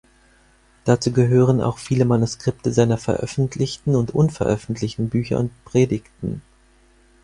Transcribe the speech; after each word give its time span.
Dazu 0.83 1.11
gehören 1.13 1.61
auch 1.61 1.77
viele 1.77 2.05
Manuskripte 2.05 2.73
seiner 2.73 2.97
veröffentlichten 2.97 3.95
und 3.95 4.15
unveröffentlichten 4.15 5.09
Bücher 5.09 5.37
und 5.37 5.51
Predigten. 5.63 6.41